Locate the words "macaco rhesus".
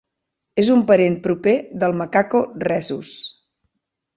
2.01-3.13